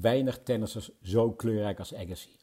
Weinig 0.00 0.42
tennissers 0.42 0.90
zo 1.02 1.32
kleurrijk 1.32 1.78
als 1.78 1.94
Agassi. 1.94 2.36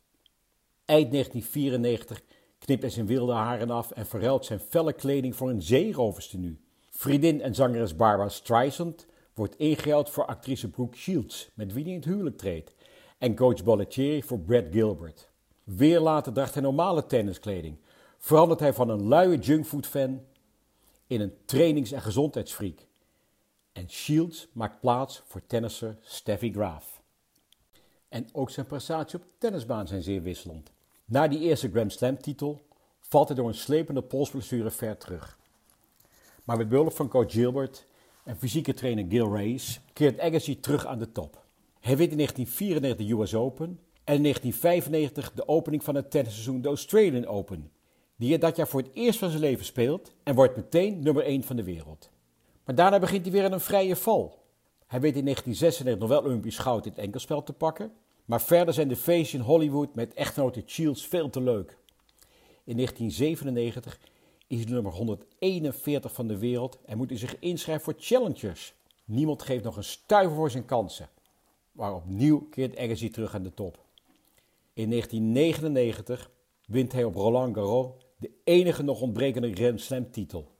Eind 0.85 1.11
1994 1.11 2.21
knipt 2.59 2.81
hij 2.81 2.91
zijn 2.91 3.05
wilde 3.05 3.33
haren 3.33 3.69
af 3.69 3.91
en 3.91 4.05
verruilt 4.05 4.45
zijn 4.45 4.59
felle 4.59 4.93
kleding 4.93 5.35
voor 5.35 5.49
een 5.49 5.61
zeeroverstenu. 5.61 6.59
Vriendin 6.89 7.41
en 7.41 7.55
zangeres 7.55 7.95
Barbara 7.95 8.29
Streisand 8.29 9.05
wordt 9.33 9.55
ingehaald 9.55 10.09
voor 10.09 10.25
actrice 10.25 10.69
Brooke 10.69 10.97
Shields, 10.97 11.49
met 11.53 11.73
wie 11.73 11.83
hij 11.83 11.91
in 11.91 11.99
het 11.99 12.07
huwelijk 12.07 12.37
treedt, 12.37 12.75
en 13.17 13.35
coach 13.35 13.63
Bollettieri 13.63 14.23
voor 14.23 14.39
Brad 14.39 14.65
Gilbert. 14.71 15.29
Weer 15.63 15.99
later 15.99 16.33
draagt 16.33 16.53
hij 16.53 16.63
normale 16.63 17.05
tenniskleding, 17.05 17.77
verandert 18.17 18.59
hij 18.59 18.73
van 18.73 18.89
een 18.89 19.07
luie 19.07 19.39
junkfood-fan 19.39 20.21
in 21.07 21.21
een 21.21 21.33
trainings- 21.45 21.91
en 21.91 22.01
gezondheidsfreak. 22.01 22.87
En 23.71 23.89
Shields 23.89 24.47
maakt 24.53 24.79
plaats 24.79 25.21
voor 25.25 25.41
tennisser 25.47 25.97
Steffi 26.01 26.51
Graf. 26.51 26.98
En 28.09 28.27
ook 28.31 28.49
zijn 28.49 28.65
prestaties 28.65 29.15
op 29.15 29.21
de 29.21 29.29
tennisbaan 29.37 29.87
zijn 29.87 30.01
zeer 30.01 30.21
wisselend. 30.21 30.71
Na 31.05 31.27
die 31.27 31.39
eerste 31.39 31.69
Grand 31.69 31.91
Slam 31.91 32.21
titel 32.21 32.61
valt 32.99 33.27
hij 33.27 33.37
door 33.37 33.47
een 33.47 33.53
slepende 33.53 34.01
polsblessure 34.01 34.71
ver 34.71 34.97
terug. 34.97 35.37
Maar 36.43 36.57
met 36.57 36.69
behulp 36.69 36.95
van 36.95 37.07
coach 37.07 37.31
Gilbert 37.31 37.85
en 38.23 38.37
fysieke 38.37 38.73
trainer 38.73 39.05
Gil 39.09 39.35
Reyes 39.35 39.79
keert 39.93 40.19
Agassi 40.19 40.59
terug 40.59 40.85
aan 40.85 40.99
de 40.99 41.11
top. 41.11 41.43
Hij 41.79 41.97
wint 41.97 42.11
in 42.11 42.17
1994 42.17 43.07
de 43.07 43.13
US 43.13 43.35
Open 43.35 43.79
en 44.03 44.15
in 44.15 44.21
1995 44.21 45.31
de 45.33 45.47
opening 45.47 45.83
van 45.83 45.95
het 45.95 46.11
tennisseizoen 46.11 46.61
de 46.61 46.67
Australian 46.67 47.25
Open, 47.25 47.71
die 48.15 48.29
hij 48.29 48.37
dat 48.37 48.55
jaar 48.55 48.67
voor 48.67 48.81
het 48.81 48.93
eerst 48.93 49.19
van 49.19 49.29
zijn 49.29 49.41
leven 49.41 49.65
speelt 49.65 50.11
en 50.23 50.35
wordt 50.35 50.55
meteen 50.55 51.03
nummer 51.03 51.23
1 51.23 51.43
van 51.43 51.55
de 51.55 51.63
wereld. 51.63 52.09
Maar 52.65 52.75
daarna 52.75 52.99
begint 52.99 53.21
hij 53.25 53.31
weer 53.31 53.45
aan 53.45 53.51
een 53.51 53.59
vrije 53.59 53.95
val. 53.95 54.43
Hij 54.87 54.99
weet 54.99 55.15
in 55.15 55.23
1996 55.23 55.97
nog 55.99 56.09
wel 56.09 56.23
Olympisch 56.31 56.57
goud 56.57 56.85
in 56.85 56.91
het 56.91 56.99
enkelspel 56.99 57.43
te 57.43 57.53
pakken, 57.53 57.91
maar 58.29 58.41
verder 58.41 58.73
zijn 58.73 58.87
de 58.87 58.95
feestjes 58.95 59.39
in 59.39 59.45
Hollywood 59.45 59.95
met 59.95 60.13
echtgenote 60.13 60.63
Shields 60.65 61.07
veel 61.07 61.29
te 61.29 61.41
leuk. 61.41 61.77
In 62.63 62.75
1997 62.75 63.99
is 64.47 64.63
hij 64.63 64.73
nummer 64.73 64.91
141 64.91 66.13
van 66.13 66.27
de 66.27 66.37
wereld 66.37 66.79
en 66.85 66.97
moet 66.97 67.09
hij 67.09 67.17
zich 67.17 67.39
inschrijven 67.39 67.83
voor 67.83 67.93
challengers. 67.97 68.73
Niemand 69.05 69.41
geeft 69.41 69.63
nog 69.63 69.77
een 69.77 69.83
stuiver 69.83 70.35
voor 70.35 70.51
zijn 70.51 70.65
kansen. 70.65 71.09
Maar 71.71 71.95
opnieuw 71.95 72.47
keert 72.49 72.77
Agassi 72.77 73.09
terug 73.09 73.35
aan 73.35 73.43
de 73.43 73.53
top. 73.53 73.85
In 74.73 74.89
1999 74.89 76.31
wint 76.65 76.91
hij 76.91 77.03
op 77.03 77.15
Roland 77.15 77.55
Garros 77.55 77.91
de 78.17 78.31
enige 78.43 78.83
nog 78.83 79.01
ontbrekende 79.01 79.53
Grand 79.53 79.81
Slam 79.81 80.11
titel. 80.11 80.51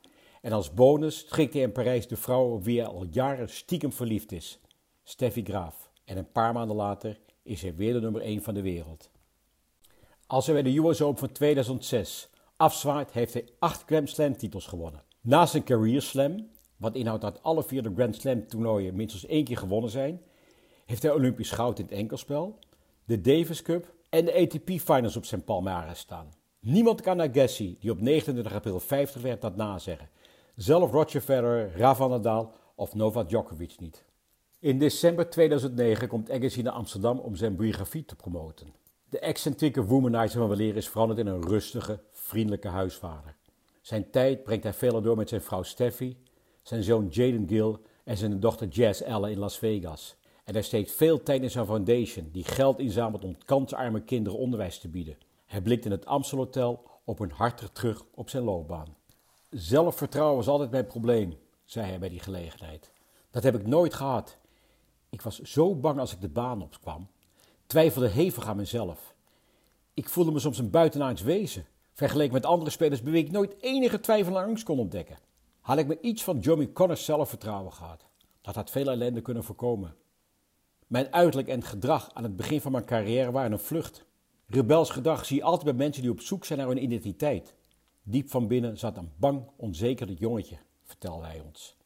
En 0.42 0.52
als 0.52 0.74
bonus 0.74 1.18
schikt 1.28 1.54
hij 1.54 1.62
in 1.62 1.72
Parijs 1.72 2.08
de 2.08 2.18
vrouw 2.18 2.54
op 2.54 2.64
wie 2.64 2.80
hij 2.80 2.90
al 2.90 3.06
jaren 3.12 3.50
stiekem 3.50 3.94
verliefd 3.94 4.32
is, 4.32 4.60
Steffi 5.04 5.44
Graaf. 5.44 5.92
En 6.06 6.18
een 6.18 6.32
paar 6.32 6.54
maanden 6.54 6.76
later 6.76 7.20
is 7.50 7.62
hij 7.62 7.76
weer 7.76 7.94
de 7.94 8.02
nummer 8.02 8.22
1 8.22 8.42
van 8.42 8.54
de 8.54 8.62
wereld. 8.62 9.10
Als 10.28 10.46
hij 10.46 10.62
bij 10.62 10.72
de 10.72 10.80
US 10.80 11.02
Open 11.02 11.20
van 11.20 11.32
2006 11.32 12.30
afzwaait, 12.56 13.12
heeft 13.12 13.34
hij 13.34 13.48
acht 13.60 13.84
Grand 13.86 14.10
Slam 14.10 14.38
titels 14.38 14.66
gewonnen. 14.68 15.04
Naast 15.22 15.54
een 15.54 15.64
Career 15.64 16.02
Slam, 16.02 16.50
wat 16.78 16.96
inhoudt 16.96 17.22
dat 17.22 17.44
alle 17.44 17.64
vier 17.64 17.84
de 17.84 17.92
Grand 17.96 18.16
Slam 18.16 18.48
toernooien 18.48 18.96
minstens 18.96 19.26
één 19.26 19.44
keer 19.44 19.58
gewonnen 19.58 19.90
zijn, 19.90 20.22
heeft 20.86 21.04
hij 21.04 21.12
Olympisch 21.12 21.52
goud 21.52 21.80
in 21.80 21.86
het 21.86 21.94
enkelspel, 21.94 22.60
de 23.06 23.22
Davis 23.22 23.62
Cup 23.62 23.94
en 24.10 24.26
de 24.26 24.34
ATP 24.34 24.70
Finals 24.70 25.18
op 25.18 25.26
zijn 25.26 25.44
palmarès 25.44 26.00
staan. 26.00 26.34
Niemand 26.60 27.02
kan 27.02 27.22
Agassi, 27.22 27.78
die 27.80 27.92
op 27.92 28.02
29 28.02 28.54
april 28.54 28.80
50 28.80 29.22
werd, 29.22 29.42
dat 29.42 29.56
nazeggen. 29.56 30.10
Zelf 30.56 30.92
Roger 30.92 31.22
Federer, 31.22 31.72
Rafael 31.78 32.10
Nadal 32.10 32.54
of 32.76 32.96
Novak 32.96 33.30
Djokovic 33.30 33.80
niet. 33.80 34.08
In 34.62 34.80
december 34.80 35.30
2009 35.30 36.08
komt 36.08 36.32
Agassi 36.32 36.62
naar 36.62 36.74
Amsterdam 36.74 37.20
om 37.20 37.36
zijn 37.36 37.56
biografie 37.56 38.06
te 38.06 38.16
promoten. 38.16 38.74
De 39.10 39.20
excentrieke 39.20 39.84
womanizer 39.84 40.40
van 40.40 40.50
weleer 40.50 40.76
is 40.76 40.90
veranderd 40.90 41.20
in 41.20 41.28
een 41.28 41.42
rustige, 41.42 42.00
vriendelijke 42.12 42.68
huisvader. 42.68 43.36
Zijn 43.82 44.10
tijd 44.10 44.44
brengt 44.44 44.64
hij 44.64 44.74
veelal 44.74 45.02
door 45.02 45.18
met 45.18 45.30
zijn 45.30 45.42
vrouw 45.42 45.64
Steffi, 45.64 46.18
zijn 46.62 46.84
zoon 46.84 47.08
Jaden 47.08 47.48
Gill 47.48 47.76
en 48.04 48.18
zijn 48.18 48.40
dochter 48.40 48.68
Jazz 48.68 49.02
Ellen 49.02 49.32
in 49.32 49.38
Las 49.40 49.58
Vegas. 49.58 50.16
En 50.44 50.54
hij 50.54 50.64
steekt 50.64 50.92
veel 50.92 51.24
tijd 51.24 51.42
in 51.42 51.52
zijn 51.52 51.66
foundation, 51.66 52.30
die 52.32 52.44
geld 52.44 52.80
inzamelt 52.80 53.24
om 53.24 53.38
kansarme 53.46 54.02
kinderen 54.02 54.40
onderwijs 54.40 54.80
te 54.80 54.88
bieden. 54.88 55.18
Hij 55.46 55.62
blikt 55.62 55.86
in 55.86 55.92
het 55.92 56.06
Amstelhotel 56.06 56.84
op 57.04 57.20
een 57.20 57.32
hartig 57.32 57.70
terug 57.70 58.06
op 58.14 58.30
zijn 58.30 58.44
loopbaan. 58.44 58.96
Zelfvertrouwen 59.50 60.36
was 60.36 60.48
altijd 60.48 60.72
mijn 60.72 60.88
probleem, 60.88 61.38
zei 61.66 61.88
hij 61.88 62.00
bij 62.00 62.10
die 62.10 62.20
gelegenheid. 62.20 62.92
Dat 63.32 63.44
heb 63.44 63.56
ik 63.56 63.68
nooit 63.68 63.94
gehad. 63.94 64.39
Ik 65.10 65.22
was 65.22 65.40
zo 65.40 65.76
bang 65.76 66.00
als 66.00 66.14
ik 66.14 66.22
de 66.22 66.30
baan 66.30 66.62
opkwam. 66.62 67.08
Twijfelde 67.66 68.08
hevig 68.08 68.48
aan 68.48 68.58
mezelf. 68.58 69.16
Ik 69.94 70.10
voelde 70.10 70.32
me 70.32 70.40
soms 70.40 70.58
een 70.58 70.70
buitenaards 70.70 71.22
wezen. 71.22 71.66
Vergeleken 71.94 72.34
met 72.34 72.46
andere 72.46 72.72
spelers 72.72 73.02
beweeg 73.02 73.26
ik 73.26 73.32
nooit 73.32 73.56
enige 73.60 74.00
twijfel 74.00 74.38
en 74.38 74.44
angst 74.44 74.64
kon 74.64 74.80
ontdekken. 74.80 75.18
Had 75.60 75.78
ik 75.78 75.88
me 75.88 76.00
iets 76.02 76.24
van 76.24 76.40
Johnny 76.40 76.72
Connors 76.72 77.06
zelfvertrouwen 77.06 77.74
gehad, 77.74 78.06
dat 78.42 78.56
had 78.56 78.70
veel 78.70 78.90
ellende 78.90 79.22
kunnen 79.22 79.44
voorkomen. 79.44 79.96
Mijn 80.88 81.14
uiterlijk 81.14 81.48
en 81.48 81.64
gedrag 81.64 82.10
aan 82.14 82.24
het 82.24 82.36
begin 82.36 82.62
van 82.62 82.72
mijn 82.72 82.86
carrière 82.86 83.32
waren 83.32 83.52
een 83.52 83.60
vlucht. 83.60 84.06
Rebels 84.48 84.90
gedrag 84.90 85.26
zie 85.26 85.38
je 85.38 85.44
altijd 85.44 85.64
bij 85.64 85.74
mensen 85.74 86.02
die 86.02 86.12
op 86.12 86.22
zoek 86.22 86.46
zijn 86.46 86.60
naar 86.60 86.68
hun 86.68 86.84
identiteit. 86.84 87.56
Diep 88.04 88.30
van 88.30 88.48
binnen 88.48 88.78
zat 88.78 88.98
een 88.98 89.12
bang, 89.16 89.44
onzeker 89.56 90.12
jongetje, 90.12 90.58
vertelde 90.84 91.26
hij 91.26 91.42
ons. 91.46 91.78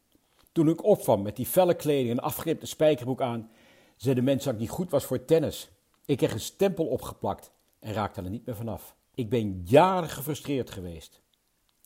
Toen 0.53 0.69
ik 0.69 0.83
opkwam 0.83 1.21
met 1.21 1.35
die 1.35 1.45
felle 1.45 1.73
kleding 1.73 2.09
en 2.09 2.19
afgeripte 2.19 2.65
spijkerbroek 2.65 3.21
aan, 3.21 3.49
zeiden 3.95 4.23
mensen 4.23 4.45
dat 4.45 4.53
ik 4.53 4.67
niet 4.67 4.77
goed 4.77 4.91
was 4.91 5.05
voor 5.05 5.25
tennis. 5.25 5.69
Ik 6.05 6.17
kreeg 6.17 6.33
een 6.33 6.39
stempel 6.39 6.85
opgeplakt 6.85 7.51
en 7.79 7.93
raakte 7.93 8.21
er 8.21 8.29
niet 8.29 8.45
meer 8.45 8.55
vanaf. 8.55 8.95
Ik 9.13 9.29
ben 9.29 9.61
jaren 9.65 10.09
gefrustreerd 10.09 10.69
geweest. 10.69 11.21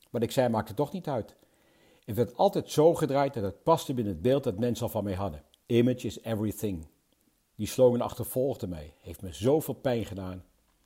Wat 0.09 0.21
ik 0.21 0.31
zei 0.31 0.49
maakte 0.49 0.73
toch 0.73 0.91
niet 0.91 1.07
uit. 1.07 1.35
Het 2.05 2.15
werd 2.15 2.37
altijd 2.37 2.71
zo 2.71 2.93
gedraaid 2.93 3.33
dat 3.33 3.43
het 3.43 3.63
paste 3.63 3.93
binnen 3.93 4.13
het 4.13 4.21
beeld 4.21 4.43
dat 4.43 4.59
mensen 4.59 4.85
al 4.85 4.91
van 4.91 5.03
mij 5.03 5.13
hadden. 5.13 5.43
Image 5.65 6.07
is 6.07 6.21
everything. 6.21 6.87
Die 7.55 7.67
slogan 7.67 8.01
achtervolgde 8.01 8.67
mij, 8.67 8.93
heeft 8.99 9.21
me 9.21 9.33
zoveel 9.33 9.73
pijn 9.73 10.05
gedaan. 10.05 10.43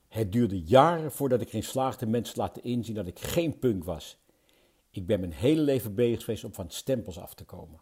Het 0.07 0.31
duurde 0.31 0.61
jaren 0.61 1.11
voordat 1.11 1.41
ik 1.41 1.47
erin 1.47 1.63
slaagde 1.63 2.05
mensen 2.05 2.33
te 2.33 2.39
laten 2.39 2.63
inzien 2.63 2.95
dat 2.95 3.07
ik 3.07 3.19
geen 3.19 3.59
punk 3.59 3.83
was. 3.83 4.17
Ik 4.93 5.05
ben 5.05 5.19
mijn 5.19 5.31
hele 5.31 5.61
leven 5.61 5.95
bezig 5.95 6.23
geweest 6.23 6.43
om 6.43 6.53
van 6.53 6.69
stempels 6.69 7.19
af 7.19 7.33
te 7.33 7.45
komen. 7.45 7.79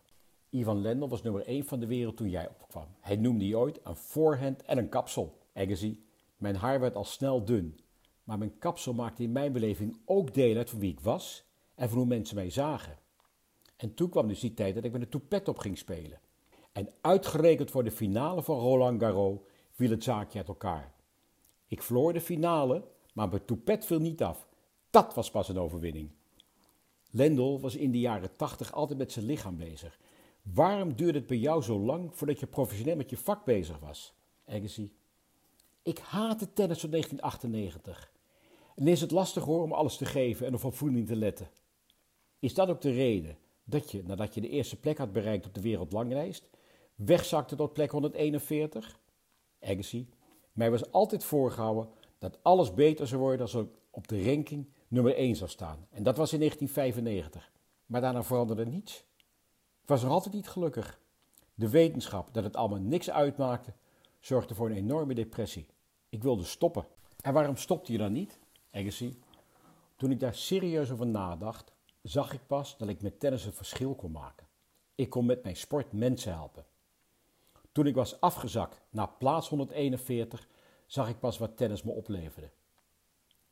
Ivan 0.49 0.81
Lendl 0.81 1.07
was 1.07 1.21
nummer 1.21 1.45
1 1.45 1.65
van 1.65 1.79
de 1.79 1.87
wereld 1.87 2.17
toen 2.17 2.29
jij 2.29 2.49
opkwam. 2.49 2.87
Hij 2.99 3.15
noemde 3.15 3.47
je 3.47 3.57
ooit 3.57 3.79
een 3.83 3.95
voorhand 3.95 4.61
en 4.61 4.77
een 4.77 4.89
kapsel. 4.89 5.37
Agassi, 5.53 6.05
mijn 6.37 6.55
haar 6.55 6.79
werd 6.79 6.95
al 6.95 7.03
snel 7.03 7.45
dun. 7.45 7.79
Maar 8.23 8.37
mijn 8.37 8.57
kapsel 8.57 8.93
maakte 8.93 9.23
in 9.23 9.31
mijn 9.31 9.51
beleving 9.51 9.97
ook 10.05 10.33
deel 10.33 10.57
uit 10.57 10.69
van 10.69 10.79
wie 10.79 10.91
ik 10.91 10.99
was 10.99 11.43
en 11.75 11.89
van 11.89 11.97
hoe 11.97 12.07
mensen 12.07 12.35
mij 12.35 12.49
zagen. 12.49 12.97
En 13.77 13.93
toen 13.93 14.09
kwam 14.09 14.27
dus 14.27 14.39
die 14.39 14.53
tijd 14.53 14.75
dat 14.75 14.83
ik 14.83 14.91
met 14.91 15.01
een 15.01 15.09
toepet 15.09 15.47
op 15.47 15.57
ging 15.57 15.77
spelen. 15.77 16.19
En 16.71 16.89
uitgerekend 17.01 17.71
voor 17.71 17.83
de 17.83 17.91
finale 17.91 18.43
van 18.43 18.59
Roland 18.59 19.01
Garros 19.01 19.39
viel 19.71 19.89
het 19.89 20.03
zaakje 20.03 20.37
uit 20.37 20.47
elkaar. 20.47 20.93
Ik 21.67 21.81
verloor 21.81 22.13
de 22.13 22.21
finale, 22.21 22.87
maar 23.13 23.29
mijn 23.29 23.45
toepet 23.45 23.85
viel 23.85 23.99
niet 23.99 24.23
af. 24.23 24.47
Dat 24.89 25.13
was 25.13 25.31
pas 25.31 25.49
een 25.49 25.59
overwinning. 25.59 26.11
Lendl 27.09 27.59
was 27.59 27.75
in 27.75 27.91
de 27.91 27.99
jaren 27.99 28.35
tachtig 28.35 28.73
altijd 28.73 28.99
met 28.99 29.11
zijn 29.11 29.25
lichaam 29.25 29.57
bezig. 29.57 29.99
Waarom 30.41 30.95
duurde 30.95 31.17
het 31.17 31.27
bij 31.27 31.37
jou 31.37 31.61
zo 31.61 31.79
lang 31.79 32.09
voordat 32.15 32.39
je 32.39 32.47
professioneel 32.47 32.95
met 32.95 33.09
je 33.09 33.17
vak 33.17 33.45
bezig 33.45 33.79
was? 33.79 34.13
Agassi. 34.45 34.93
Ik 35.83 35.97
haatte 35.97 36.53
tennis 36.53 36.79
van 36.79 36.89
1998. 36.89 38.11
En 38.75 38.87
is 38.87 39.01
het 39.01 39.11
lastig 39.11 39.43
hoor 39.43 39.63
om 39.63 39.71
alles 39.71 39.97
te 39.97 40.05
geven 40.05 40.45
en 40.45 40.63
op 40.63 40.73
voeding 40.75 41.07
te 41.07 41.15
letten. 41.15 41.49
Is 42.39 42.53
dat 42.53 42.69
ook 42.69 42.81
de 42.81 42.91
reden 42.91 43.37
dat 43.63 43.91
je, 43.91 44.03
nadat 44.03 44.33
je 44.33 44.41
de 44.41 44.49
eerste 44.49 44.79
plek 44.79 44.97
had 44.97 45.11
bereikt 45.11 45.45
op 45.45 45.53
de 45.53 45.61
wereldlanglijst, 45.61 46.49
wegzakte 46.95 47.55
tot 47.55 47.73
plek 47.73 47.91
141? 47.91 48.99
Agassi. 49.61 50.09
Mij 50.51 50.71
was 50.71 50.91
altijd 50.91 51.23
voorgehouden 51.23 51.89
dat 52.17 52.39
alles 52.41 52.73
beter 52.73 53.07
zou 53.07 53.21
worden 53.21 53.41
als 53.41 53.53
ik 53.53 53.67
op 53.89 54.07
de 54.07 54.23
ranking 54.23 54.67
nummer 54.89 55.15
1 55.15 55.36
zou 55.36 55.50
staan. 55.50 55.88
En 55.89 56.03
dat 56.03 56.17
was 56.17 56.34
in 56.34 56.39
1995. 56.39 57.51
Maar 57.86 58.01
daarna 58.01 58.24
veranderde 58.24 58.65
niets. 58.65 59.05
Ik 59.81 59.88
was 59.88 60.01
nog 60.01 60.12
altijd 60.12 60.34
niet 60.34 60.50
gelukkig. 60.50 61.00
De 61.55 61.69
wetenschap 61.69 62.34
dat 62.34 62.43
het 62.43 62.55
allemaal 62.55 62.79
niks 62.79 63.10
uitmaakte, 63.10 63.74
zorgde 64.19 64.55
voor 64.55 64.69
een 64.69 64.75
enorme 64.75 65.13
depressie. 65.13 65.67
Ik 66.10 66.24
wilde 66.24 66.43
stoppen. 66.43 66.86
En 67.22 67.34
waarom 67.34 67.55
stopte 67.55 67.91
je 67.91 67.98
dan 67.98 68.12
niet, 68.12 68.39
Agassi? 68.72 69.19
Toen 69.96 70.12
ik 70.12 70.19
daar 70.19 70.36
serieus 70.36 70.91
over 70.91 71.08
nadacht, 71.08 71.72
zag 72.01 72.34
ik 72.34 72.48
pas 72.48 72.77
dat 72.77 72.89
ik 72.89 73.01
met 73.01 73.19
tennis 73.19 73.46
een 73.46 73.53
verschil 73.53 73.96
kon 73.96 74.12
maken. 74.12 74.48
Ik 74.96 75.10
kon 75.10 75.25
met 75.25 75.43
mijn 75.43 75.55
sport 75.55 75.91
mensen 75.91 76.34
helpen. 76.34 76.65
Toen 77.72 77.88
ik 77.88 77.96
was 77.96 78.22
afgezakt 78.22 78.81
naar 78.89 79.10
plaats 79.10 79.50
141, 79.50 80.48
zag 80.86 81.10
ik 81.10 81.19
pas 81.19 81.38
wat 81.38 81.58
tennis 81.58 81.84
me 81.84 81.91
opleverde. 81.91 82.50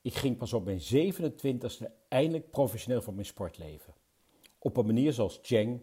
Ik 0.02 0.16
ging 0.16 0.38
pas 0.38 0.54
op 0.54 0.66
mijn 0.66 0.82
27e 0.82 1.92
eindelijk 2.08 2.50
professioneel 2.50 3.02
van 3.02 3.14
mijn 3.14 3.26
sport 3.26 3.58
leven. 3.58 3.94
Op 4.60 4.78
een 4.78 4.86
manier 4.86 5.14
zoals 5.14 5.40
Cheng, 5.42 5.82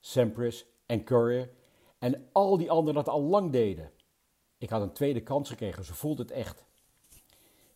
Sampras 0.00 0.66
en 0.86 1.04
Courier 1.04 1.50
en 1.98 2.28
al 2.32 2.56
die 2.56 2.70
anderen 2.70 2.94
dat 2.94 3.08
al 3.08 3.22
lang 3.22 3.52
deden. 3.52 3.90
Ik 4.58 4.70
had 4.70 4.82
een 4.82 4.92
tweede 4.92 5.22
kans 5.22 5.48
gekregen, 5.48 5.84
ze 5.84 5.94
voelde 5.94 6.22
het 6.22 6.30
echt. 6.30 6.64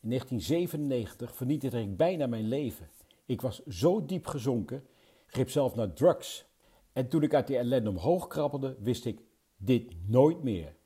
In 0.01 0.09
1997 0.09 1.35
vernietigde 1.35 1.81
ik 1.81 1.97
bijna 1.97 2.27
mijn 2.27 2.49
leven. 2.49 2.91
Ik 3.27 3.41
was 3.41 3.67
zo 3.67 4.05
diep 4.05 4.27
gezonken, 4.27 4.87
greep 5.27 5.51
zelf 5.51 5.75
naar 5.75 5.93
drugs. 5.93 6.47
En 6.93 7.09
toen 7.09 7.23
ik 7.23 7.35
uit 7.35 7.47
die 7.47 7.57
ellende 7.57 7.91
omhoog 7.91 8.27
krabbelde, 8.27 8.77
wist 8.81 9.05
ik 9.05 9.21
dit 9.57 10.09
nooit 10.09 10.43
meer. 10.43 10.77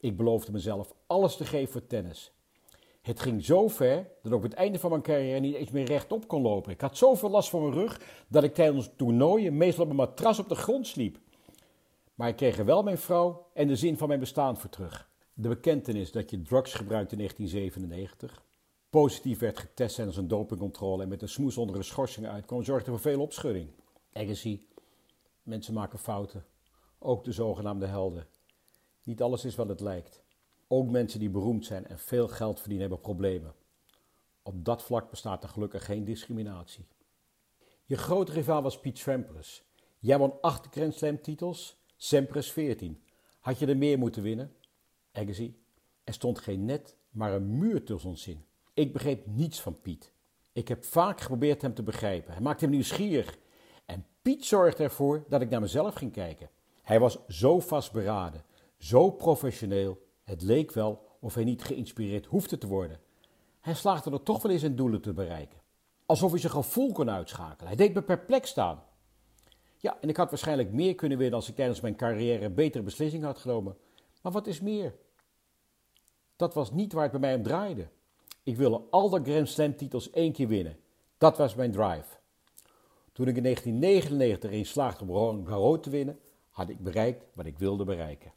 Ik 0.00 0.16
beloofde 0.16 0.52
mezelf 0.52 0.94
alles 1.06 1.36
te 1.36 1.44
geven 1.44 1.72
voor 1.72 1.86
tennis. 1.86 2.32
Het 3.02 3.20
ging 3.20 3.44
zo 3.44 3.68
ver 3.68 3.96
dat 4.22 4.32
ik 4.32 4.38
op 4.38 4.42
het 4.42 4.52
einde 4.52 4.78
van 4.78 4.90
mijn 4.90 5.02
carrière 5.02 5.40
niet 5.40 5.54
eens 5.54 5.70
meer 5.70 5.84
rechtop 5.84 6.28
kon 6.28 6.42
lopen. 6.42 6.72
Ik 6.72 6.80
had 6.80 6.96
zoveel 6.96 7.30
last 7.30 7.48
van 7.48 7.60
mijn 7.60 7.74
rug 7.74 8.00
dat 8.28 8.44
ik 8.44 8.54
tijdens 8.54 8.90
toernooien 8.96 9.56
meestal 9.56 9.84
op 9.84 9.90
een 9.90 9.96
matras 9.96 10.38
op 10.38 10.48
de 10.48 10.54
grond 10.54 10.86
sliep. 10.86 11.18
Maar 12.14 12.28
ik 12.28 12.36
kreeg 12.36 12.58
er 12.58 12.64
wel 12.64 12.82
mijn 12.82 12.98
vrouw 12.98 13.46
en 13.54 13.66
de 13.68 13.76
zin 13.76 13.98
van 13.98 14.08
mijn 14.08 14.20
bestaan 14.20 14.58
voor 14.58 14.70
terug. 14.70 15.10
De 15.34 15.48
bekentenis 15.48 16.12
dat 16.12 16.30
je 16.30 16.42
drugs 16.42 16.74
gebruikte 16.74 17.12
in 17.12 17.18
1997, 17.18 18.44
positief 18.90 19.38
werd 19.38 19.58
getest 19.58 19.94
tijdens 19.94 20.16
een 20.16 20.28
dopingcontrole 20.28 21.02
en 21.02 21.08
met 21.08 21.22
een 21.22 21.28
smoes 21.28 21.56
onder 21.56 21.76
een 21.76 21.84
schorsing 21.84 22.26
uitkwam, 22.26 22.62
zorgde 22.62 22.90
voor 22.90 23.00
veel 23.00 23.20
opschudding. 23.20 23.68
Agassi, 24.12 24.66
mensen 25.42 25.74
maken 25.74 25.98
fouten, 25.98 26.44
ook 26.98 27.24
de 27.24 27.32
zogenaamde 27.32 27.86
helden. 27.86 28.26
Niet 29.02 29.22
alles 29.22 29.44
is 29.44 29.54
wat 29.54 29.68
het 29.68 29.80
lijkt. 29.80 30.21
Ook 30.74 30.90
mensen 30.90 31.20
die 31.20 31.30
beroemd 31.30 31.66
zijn 31.66 31.86
en 31.86 31.98
veel 31.98 32.28
geld 32.28 32.58
verdienen 32.58 32.88
hebben 32.88 33.00
problemen. 33.04 33.54
Op 34.42 34.64
dat 34.64 34.82
vlak 34.82 35.10
bestaat 35.10 35.42
er 35.42 35.48
gelukkig 35.48 35.84
geen 35.84 36.04
discriminatie. 36.04 36.86
Je 37.84 37.96
grote 37.96 38.32
rivaal 38.32 38.62
was 38.62 38.80
Piet 38.80 38.98
Sampras. 38.98 39.62
Jij 39.98 40.18
won 40.18 40.40
acht 40.40 40.66
Grand 40.70 40.94
Slam 40.94 41.20
titels, 41.20 41.82
Sampras 41.96 42.52
14. 42.52 43.02
Had 43.40 43.58
je 43.58 43.66
er 43.66 43.76
meer 43.76 43.98
moeten 43.98 44.22
winnen? 44.22 44.52
Agassi, 45.12 45.62
er 46.04 46.12
stond 46.12 46.38
geen 46.38 46.64
net, 46.64 46.96
maar 47.10 47.32
een 47.32 47.58
muur 47.58 47.84
tussen 47.84 48.10
ons 48.10 48.26
in. 48.26 48.44
Ik 48.74 48.92
begreep 48.92 49.26
niets 49.26 49.60
van 49.60 49.80
Piet. 49.80 50.12
Ik 50.52 50.68
heb 50.68 50.84
vaak 50.84 51.20
geprobeerd 51.20 51.62
hem 51.62 51.74
te 51.74 51.82
begrijpen. 51.82 52.32
Hij 52.32 52.42
maakte 52.42 52.64
hem 52.64 52.74
nieuwsgierig. 52.74 53.38
En 53.86 54.06
Piet 54.22 54.44
zorgde 54.44 54.82
ervoor 54.82 55.24
dat 55.28 55.40
ik 55.40 55.50
naar 55.50 55.60
mezelf 55.60 55.94
ging 55.94 56.12
kijken. 56.12 56.50
Hij 56.82 57.00
was 57.00 57.18
zo 57.28 57.60
vastberaden, 57.60 58.44
zo 58.78 59.10
professioneel. 59.10 60.10
Het 60.22 60.42
leek 60.42 60.72
wel 60.72 61.16
of 61.20 61.34
hij 61.34 61.44
niet 61.44 61.64
geïnspireerd 61.64 62.26
hoefde 62.26 62.58
te 62.58 62.66
worden. 62.66 63.00
Hij 63.60 63.74
slaagde 63.74 64.10
er 64.10 64.22
toch 64.22 64.42
wel 64.42 64.52
in 64.52 64.58
zijn 64.58 64.76
doelen 64.76 65.00
te 65.00 65.12
bereiken. 65.12 65.60
Alsof 66.06 66.30
hij 66.30 66.40
zijn 66.40 66.52
gevoel 66.52 66.92
kon 66.92 67.10
uitschakelen. 67.10 67.66
Hij 67.66 67.76
deed 67.76 67.94
me 67.94 68.02
perplex 68.02 68.50
staan. 68.50 68.82
Ja, 69.76 69.96
en 70.00 70.08
ik 70.08 70.16
had 70.16 70.30
waarschijnlijk 70.30 70.72
meer 70.72 70.94
kunnen 70.94 71.18
winnen 71.18 71.36
als 71.36 71.48
ik 71.48 71.54
tijdens 71.54 71.80
mijn 71.80 71.96
carrière 71.96 72.50
betere 72.50 72.84
beslissingen 72.84 73.26
had 73.26 73.38
genomen. 73.38 73.76
Maar 74.22 74.32
wat 74.32 74.46
is 74.46 74.60
meer? 74.60 74.94
Dat 76.36 76.54
was 76.54 76.70
niet 76.70 76.92
waar 76.92 77.02
het 77.02 77.12
bij 77.12 77.20
mij 77.20 77.34
om 77.34 77.42
draaide. 77.42 77.88
Ik 78.42 78.56
wilde 78.56 78.82
al 78.90 79.08
de 79.08 79.22
Grand 79.22 79.48
Slam 79.48 79.76
titels 79.76 80.10
één 80.10 80.32
keer 80.32 80.48
winnen. 80.48 80.78
Dat 81.18 81.36
was 81.36 81.54
mijn 81.54 81.72
drive. 81.72 82.18
Toen 83.12 83.28
ik 83.28 83.36
in 83.36 83.42
1999 83.42 84.50
erin 84.50 84.66
slaagde 84.66 85.04
om 85.04 85.10
Roland 85.10 85.48
Garros 85.48 85.78
te 85.80 85.90
winnen, 85.90 86.18
had 86.50 86.68
ik 86.68 86.78
bereikt 86.78 87.24
wat 87.34 87.46
ik 87.46 87.58
wilde 87.58 87.84
bereiken. 87.84 88.32